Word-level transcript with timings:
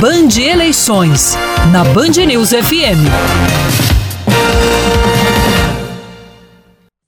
Band 0.00 0.40
Eleições, 0.40 1.36
na 1.70 1.84
Band 1.84 2.24
News 2.26 2.52
FM. 2.52 3.04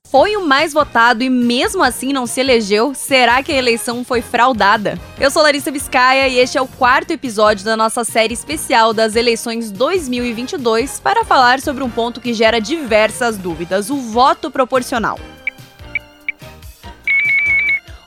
Foi 0.07 0.37
o 0.37 0.45
mais 0.45 0.73
votado 0.73 1.23
e 1.23 1.29
mesmo 1.29 1.83
assim 1.83 2.13
não 2.13 2.27
se 2.27 2.39
elegeu? 2.39 2.93
Será 2.93 3.41
que 3.41 3.51
a 3.51 3.57
eleição 3.57 4.05
foi 4.05 4.21
fraudada? 4.21 4.99
Eu 5.19 5.31
sou 5.31 5.41
Larissa 5.41 5.71
Biscaia 5.71 6.27
e 6.27 6.37
este 6.37 6.59
é 6.59 6.61
o 6.61 6.67
quarto 6.67 7.09
episódio 7.09 7.65
da 7.65 7.75
nossa 7.75 8.03
série 8.03 8.35
especial 8.35 8.93
das 8.93 9.15
eleições 9.15 9.71
2022 9.71 10.99
para 10.99 11.25
falar 11.25 11.59
sobre 11.61 11.83
um 11.83 11.89
ponto 11.89 12.21
que 12.21 12.31
gera 12.31 12.61
diversas 12.61 13.39
dúvidas: 13.39 13.89
o 13.89 13.97
voto 13.97 14.51
proporcional. 14.51 15.17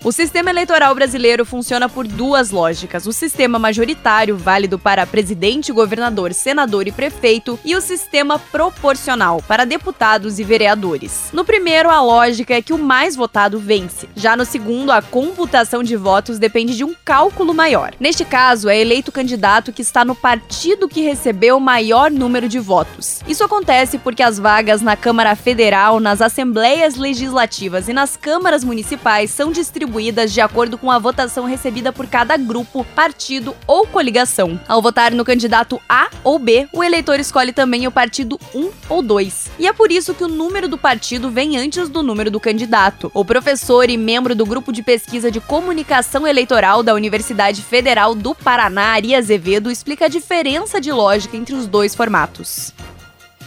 O 0.07 0.13
sistema 0.13 0.51
eleitoral 0.51 0.95
brasileiro 0.95 1.45
funciona 1.45 1.89
por 1.89 2.07
duas 2.07 2.53
lógicas: 2.53 3.09
o 3.09 3.13
sistema 3.13 3.59
majoritário, 3.59 4.37
válido 4.37 4.79
para 4.79 5.05
presidente, 5.05 5.73
governador, 5.73 6.33
senador 6.33 6.87
e 6.87 6.93
prefeito, 6.93 7.59
e 7.65 7.75
o 7.75 7.81
sistema 7.81 8.39
proporcional, 8.39 9.43
para 9.49 9.65
deputados 9.65 10.39
e 10.39 10.45
vereadores. 10.45 11.31
No 11.33 11.45
primeiro, 11.45 11.91
a 11.91 12.01
lógica 12.01 12.55
é 12.55 12.63
que 12.63 12.73
o 12.73 12.79
mais 12.79 13.17
votado 13.17 13.59
vence. 13.59 14.09
Já 14.15 14.37
no 14.37 14.45
segundo, 14.45 14.93
a 14.93 15.03
computação 15.03 15.83
de 15.83 15.97
votos 15.97 16.39
depende 16.39 16.77
de 16.77 16.85
um 16.85 16.95
cálculo 17.05 17.53
maior. 17.53 17.93
Neste 17.99 18.25
caso, 18.25 18.69
é 18.69 18.79
eleito 18.79 19.11
o 19.11 19.13
candidato 19.13 19.73
que 19.73 19.83
está 19.83 20.05
no 20.05 20.15
partido 20.15 20.89
que 20.89 21.01
recebeu 21.01 21.57
o 21.57 21.61
maior 21.61 22.13
número 22.13 22.49
de 22.49 22.61
votos. 22.61 23.23
Isso 23.27 23.43
acontece 23.43 23.99
porque 23.99 24.23
as 24.23 24.39
vagas 24.39 24.81
na 24.81 24.97
Câmara 24.97 25.35
Federal, 25.35 25.99
nas 25.99 26.23
assembleias 26.23 26.95
legislativas 26.95 27.89
e 27.89 27.93
nas 27.93 28.17
câmaras 28.17 28.63
municipais 28.63 29.33
são 29.33 29.51
distribuídas 29.51 29.96
distribuídas 29.97 30.33
de 30.33 30.41
acordo 30.41 30.77
com 30.77 30.91
a 30.91 30.99
votação 30.99 31.45
recebida 31.45 31.93
por 31.93 32.07
cada 32.07 32.37
grupo, 32.37 32.85
partido 32.95 33.57
ou 33.67 33.87
coligação. 33.87 34.61
Ao 34.69 34.83
votar 34.83 35.13
no 35.13 35.25
candidato 35.25 35.81
A 35.89 36.11
ou 36.23 36.39
B, 36.39 36.69
o 36.73 36.85
eleitor 36.85 37.19
escolhe 37.19 37.53
também 37.53 37.87
o 37.87 37.91
partido 37.91 38.39
1 38.55 38.71
ou 38.89 39.03
2. 39.03 39.53
E 39.59 39.67
é 39.67 39.73
por 39.73 39.91
isso 39.91 40.15
que 40.15 40.25
o 40.25 40.29
número 40.29 40.69
do 40.69 40.77
partido 40.77 41.31
vem 41.31 41.57
antes 41.57 41.89
do 41.89 42.03
número 42.03 42.31
do 42.31 42.41
candidato. 42.41 43.11
O 43.15 43.25
professor 43.25 43.89
e 43.89 43.97
membro 43.97 44.35
do 44.35 44.45
grupo 44.45 44.73
de 44.73 44.83
pesquisa 44.83 45.31
de 45.31 45.41
comunicação 45.41 46.27
eleitoral 46.27 46.83
da 46.83 46.95
Universidade 46.95 47.63
Federal 47.63 48.15
do 48.15 48.35
Paraná, 48.35 48.95
Ari 48.95 49.15
Azevedo, 49.15 49.71
explica 49.71 50.07
a 50.07 50.09
diferença 50.09 50.81
de 50.81 50.93
lógica 50.93 51.37
entre 51.37 51.55
os 51.55 51.67
dois 51.67 51.95
formatos. 51.95 52.75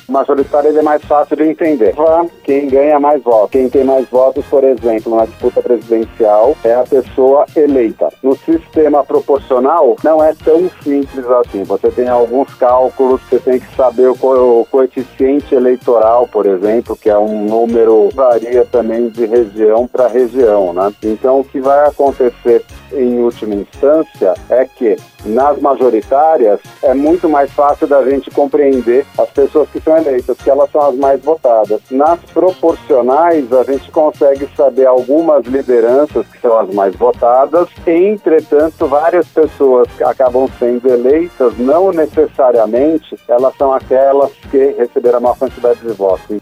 Majoritário 0.10 0.78
é 0.78 0.82
mais 0.82 1.04
fácil 1.04 1.38
de 1.38 1.44
entender. 1.44 1.96
Quem 2.44 2.68
ganha 2.68 3.00
mais 3.00 3.22
votos. 3.22 3.52
Quem 3.52 3.70
tem 3.70 3.84
mais 3.84 4.08
votos, 4.10 4.46
por 4.48 4.64
exemplo, 4.64 5.16
na 5.16 5.26
disputa 5.26 5.62
presidencial, 5.62 6.56
é 6.64 6.74
a 6.74 6.84
pessoa 6.84 7.46
eleita. 7.56 8.10
No 8.24 8.36
sistema 8.36 9.04
proporcional, 9.04 9.96
não 10.04 10.24
é 10.24 10.34
tão 10.44 10.70
simples 10.84 11.26
assim. 11.30 11.64
Você 11.64 11.90
tem 11.90 12.08
alguns 12.08 12.54
cálculos, 12.56 13.22
você 13.30 13.40
tem 13.40 13.60
que 13.60 13.76
saber 13.76 14.10
o, 14.10 14.62
o 14.62 14.66
coeficiente 14.70 15.54
eleitoral, 15.54 16.28
por 16.28 16.46
exemplo, 16.46 16.96
que 16.96 17.10
é 17.10 17.18
um 17.18 17.46
número 17.46 18.10
varia 18.14 18.66
também 18.66 19.10
de 19.10 19.26
região 19.26 19.88
para 19.88 20.08
região, 20.08 20.74
né? 20.74 20.94
Então, 21.04 21.40
o 21.40 21.44
que 21.44 21.60
vai 21.60 21.88
acontecer 21.88 22.64
em 22.92 23.20
última 23.20 23.56
instância 23.56 24.34
é 24.50 24.66
que 24.66 24.98
nas 25.26 25.60
majoritárias 25.60 26.60
é 26.82 26.94
muito 26.94 27.30
mais 27.30 27.52
fácil 27.52 27.88
da 27.88 28.04
gente 28.04 28.32
compreender 28.32 29.06
as 29.18 29.30
pessoas 29.30 29.70
que 29.70 29.80
são 29.80 29.96
eleitas, 30.00 30.38
que 30.38 30.50
elas 30.50 30.72
são 30.72 30.82
as 30.82 30.96
mais 30.96 31.22
votadas. 31.22 31.82
Nas 31.92 32.20
proporcionais, 32.34 33.52
a 33.54 33.64
gente 33.64 33.92
consegue 33.92 34.48
saber 34.56 34.86
algumas 34.86 35.46
lideranças 35.46 36.26
que 36.28 36.40
são 36.42 36.58
as 36.58 36.74
mais 36.74 36.96
votadas, 36.96 37.68
entretanto, 37.86 38.88
várias 38.88 39.28
pessoas 39.28 39.88
que 39.98 40.04
acabam 40.04 40.50
sendo 40.58 40.88
eleitas, 40.88 41.58
não 41.58 41.92
necessariamente 41.92 43.18
elas 43.28 43.56
são 43.58 43.74
aquelas 43.74 44.32
que 44.50 44.76
receberam 44.78 45.18
a 45.18 45.22
maior 45.22 45.38
quantidade 45.38 45.80
de 45.80 45.94
votos. 45.94 46.40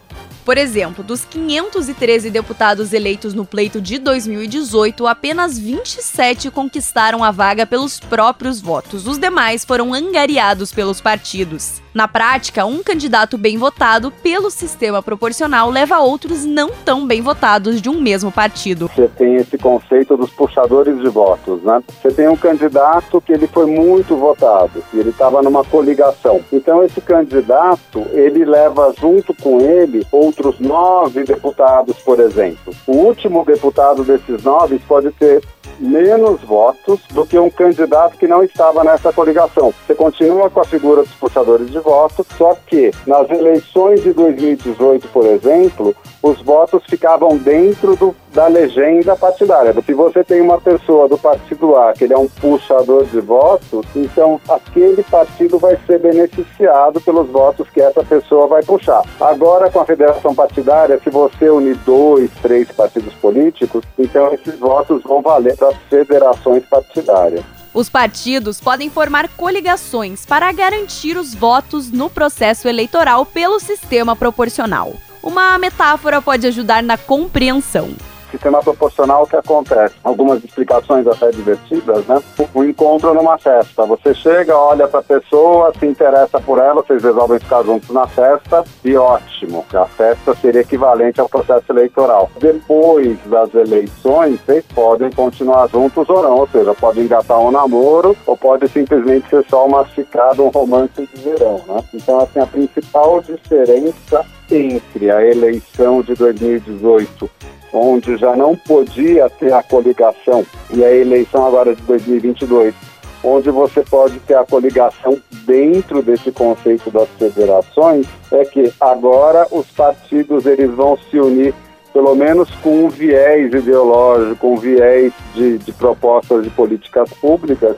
Por 0.48 0.56
exemplo, 0.56 1.04
dos 1.04 1.26
513 1.26 2.30
deputados 2.30 2.94
eleitos 2.94 3.34
no 3.34 3.44
pleito 3.44 3.82
de 3.82 3.98
2018, 3.98 5.06
apenas 5.06 5.58
27 5.58 6.50
conquistaram 6.50 7.22
a 7.22 7.30
vaga 7.30 7.66
pelos 7.66 8.00
próprios 8.00 8.58
votos. 8.58 9.06
Os 9.06 9.18
demais 9.18 9.62
foram 9.62 9.92
angariados 9.92 10.72
pelos 10.72 11.02
partidos. 11.02 11.82
Na 11.98 12.06
prática, 12.06 12.64
um 12.64 12.80
candidato 12.80 13.36
bem 13.36 13.58
votado 13.58 14.12
pelo 14.22 14.52
sistema 14.52 15.02
proporcional 15.02 15.68
leva 15.68 15.98
outros 15.98 16.44
não 16.44 16.70
tão 16.84 17.04
bem 17.04 17.20
votados 17.20 17.82
de 17.82 17.88
um 17.88 18.00
mesmo 18.00 18.30
partido. 18.30 18.88
Você 18.94 19.08
tem 19.08 19.34
esse 19.34 19.58
conceito 19.58 20.16
dos 20.16 20.30
puxadores 20.30 20.96
de 21.00 21.08
votos, 21.08 21.60
né? 21.64 21.82
Você 22.00 22.12
tem 22.12 22.28
um 22.28 22.36
candidato 22.36 23.20
que 23.20 23.32
ele 23.32 23.48
foi 23.48 23.66
muito 23.66 24.14
votado 24.14 24.80
e 24.94 25.00
ele 25.00 25.10
estava 25.10 25.42
numa 25.42 25.64
coligação. 25.64 26.40
Então 26.52 26.84
esse 26.84 27.00
candidato 27.00 28.06
ele 28.12 28.44
leva 28.44 28.94
junto 28.96 29.34
com 29.34 29.60
ele 29.60 30.06
outros 30.12 30.60
nove 30.60 31.24
deputados, 31.24 31.96
por 31.96 32.20
exemplo. 32.20 32.72
O 32.86 32.92
último 32.92 33.44
deputado 33.44 34.04
desses 34.04 34.44
nove 34.44 34.78
pode 34.86 35.10
ter 35.10 35.42
menos 35.78 36.40
votos 36.42 37.00
do 37.10 37.24
que 37.26 37.38
um 37.38 37.50
candidato 37.50 38.16
que 38.16 38.26
não 38.26 38.42
estava 38.42 38.84
nessa 38.84 39.12
coligação. 39.12 39.72
Você 39.86 39.94
continua 39.94 40.50
com 40.50 40.60
a 40.60 40.64
figura 40.64 41.02
dos 41.02 41.12
puxadores 41.12 41.70
de 41.70 41.78
voto, 41.78 42.26
só 42.36 42.56
que 42.66 42.90
nas 43.06 43.28
eleições 43.30 44.02
de 44.02 44.12
2018, 44.12 45.08
por 45.08 45.26
exemplo, 45.26 45.94
os 46.22 46.40
votos 46.42 46.82
ficavam 46.88 47.36
dentro 47.36 47.96
do, 47.96 48.14
da 48.32 48.46
legenda 48.48 49.14
partidária. 49.16 49.74
Se 49.84 49.94
você 49.94 50.24
tem 50.24 50.40
uma 50.40 50.60
pessoa 50.60 51.08
do 51.08 51.16
partido 51.16 51.76
A 51.76 51.92
que 51.92 52.04
ele 52.04 52.14
é 52.14 52.18
um 52.18 52.28
puxador 52.28 53.04
de 53.04 53.20
votos, 53.20 53.86
então 53.94 54.40
aquele 54.48 55.02
partido 55.04 55.58
vai 55.58 55.78
ser 55.86 56.00
beneficiado 56.00 57.00
pelos 57.00 57.28
votos 57.28 57.68
que 57.70 57.80
essa 57.80 58.02
pessoa 58.02 58.46
vai 58.48 58.62
puxar. 58.62 59.02
Agora, 59.20 59.70
com 59.70 59.80
a 59.80 59.84
federação 59.84 60.34
partidária, 60.34 61.00
se 61.02 61.10
você 61.10 61.48
unir 61.48 61.76
dois, 61.86 62.30
três 62.42 62.70
partidos 62.72 63.14
políticos, 63.14 63.84
então 63.98 64.32
esses 64.34 64.58
votos 64.58 65.02
vão 65.04 65.22
valer 65.22 65.56
para 65.56 65.68
das 65.68 65.76
federações 65.88 66.64
partidárias. 66.66 67.44
Os 67.72 67.88
partidos 67.88 68.60
podem 68.60 68.90
formar 68.90 69.28
coligações 69.36 70.24
para 70.24 70.50
garantir 70.52 71.16
os 71.16 71.34
votos 71.34 71.92
no 71.92 72.08
processo 72.08 72.66
eleitoral 72.66 73.26
pelo 73.26 73.60
sistema 73.60 74.16
proporcional. 74.16 74.94
Uma 75.22 75.58
metáfora 75.58 76.22
pode 76.22 76.46
ajudar 76.46 76.82
na 76.82 76.96
compreensão 76.96 77.90
sistema 78.30 78.62
proporcional 78.62 79.26
que 79.26 79.36
acontece. 79.36 79.94
Algumas 80.02 80.42
explicações 80.44 81.06
até 81.06 81.30
divertidas, 81.30 82.06
né? 82.06 82.22
O 82.54 82.64
encontro 82.64 83.14
numa 83.14 83.38
festa. 83.38 83.84
Você 83.86 84.14
chega, 84.14 84.56
olha 84.56 84.88
para 84.88 85.00
a 85.00 85.02
pessoa, 85.02 85.72
se 85.78 85.86
interessa 85.86 86.40
por 86.40 86.58
ela, 86.58 86.82
vocês 86.82 87.02
resolvem 87.02 87.38
ficar 87.38 87.62
juntos 87.62 87.90
na 87.90 88.06
festa 88.06 88.64
e 88.84 88.96
ótimo. 88.96 89.64
A 89.72 89.86
festa 89.86 90.34
seria 90.36 90.60
equivalente 90.60 91.20
ao 91.20 91.28
processo 91.28 91.70
eleitoral. 91.70 92.30
Depois 92.38 93.18
das 93.26 93.54
eleições, 93.54 94.40
vocês 94.40 94.64
podem 94.74 95.10
continuar 95.10 95.68
juntos 95.68 96.08
ou 96.08 96.22
não, 96.22 96.38
ou 96.38 96.48
seja, 96.48 96.74
pode 96.74 97.00
engatar 97.00 97.38
um 97.40 97.50
namoro 97.50 98.16
ou 98.26 98.36
pode 98.36 98.68
simplesmente 98.68 99.28
ser 99.28 99.44
só 99.48 99.66
um 99.66 99.70
mastificado, 99.70 100.44
um 100.44 100.48
romance 100.48 101.06
de 101.06 101.22
verão, 101.22 101.60
né? 101.66 101.84
Então, 101.94 102.20
assim, 102.20 102.40
a 102.40 102.46
principal 102.46 103.20
diferença 103.20 104.24
entre 104.50 105.10
a 105.10 105.24
eleição 105.24 106.02
de 106.02 106.14
2018 106.14 107.30
onde 107.72 108.16
já 108.16 108.34
não 108.34 108.56
podia 108.56 109.28
ter 109.30 109.52
a 109.52 109.62
coligação, 109.62 110.44
e 110.70 110.84
a 110.84 110.92
eleição 110.92 111.46
agora 111.46 111.74
de 111.74 111.82
2022, 111.82 112.74
onde 113.22 113.50
você 113.50 113.82
pode 113.82 114.18
ter 114.20 114.34
a 114.34 114.44
coligação 114.44 115.18
dentro 115.44 116.02
desse 116.02 116.30
conceito 116.30 116.90
das 116.90 117.08
federações, 117.18 118.06
é 118.30 118.44
que 118.44 118.72
agora 118.80 119.46
os 119.50 119.66
partidos 119.70 120.46
eles 120.46 120.70
vão 120.72 120.96
se 121.10 121.18
unir 121.18 121.54
pelo 121.92 122.14
menos 122.14 122.48
com 122.62 122.84
um 122.84 122.88
viés 122.88 123.52
ideológico, 123.52 124.46
um 124.46 124.56
viés 124.56 125.12
de, 125.34 125.58
de 125.58 125.72
propostas 125.72 126.44
de 126.44 126.50
políticas 126.50 127.10
públicas, 127.14 127.76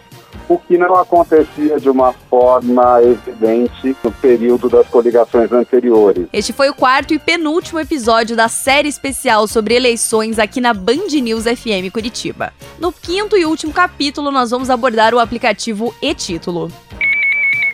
o 0.48 0.58
que 0.58 0.76
não 0.76 0.96
acontecia 0.96 1.78
de 1.78 1.88
uma 1.88 2.12
forma 2.28 3.00
evidente 3.02 3.96
no 4.02 4.10
período 4.10 4.68
das 4.68 4.86
coligações 4.88 5.52
anteriores. 5.52 6.26
Este 6.32 6.52
foi 6.52 6.68
o 6.68 6.74
quarto 6.74 7.14
e 7.14 7.18
penúltimo 7.18 7.78
episódio 7.78 8.34
da 8.36 8.48
série 8.48 8.88
especial 8.88 9.46
sobre 9.46 9.74
eleições 9.74 10.38
aqui 10.38 10.60
na 10.60 10.74
Band 10.74 11.08
News 11.22 11.44
FM 11.44 11.92
Curitiba. 11.92 12.52
No 12.78 12.92
quinto 12.92 13.36
e 13.36 13.44
último 13.44 13.72
capítulo, 13.72 14.30
nós 14.30 14.50
vamos 14.50 14.70
abordar 14.70 15.14
o 15.14 15.18
aplicativo 15.18 15.94
e-título. 16.02 16.70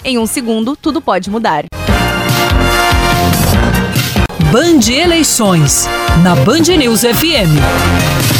Em 0.05 0.19
um 0.19 0.27
segundo, 0.27 0.77
tudo 0.77 1.01
pode 1.01 1.31
mudar. 1.31 1.65
Band 4.53 4.91
Eleições, 4.91 5.89
na 6.23 6.37
Band 6.37 6.77
News 6.77 7.01
FM. 7.01 8.36